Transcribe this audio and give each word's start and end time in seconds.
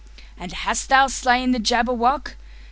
"And 0.35 0.51
hast 0.51 0.89
thou 0.89 1.05
slain 1.05 1.51
the 1.51 1.59
Jabberwock? 1.59 2.35